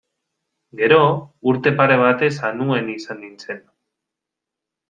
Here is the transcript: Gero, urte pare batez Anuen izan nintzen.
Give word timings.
Gero, 0.79 0.97
urte 1.51 1.75
pare 1.81 1.99
batez 2.01 2.31
Anuen 2.51 2.91
izan 2.97 3.23
nintzen. 3.27 3.65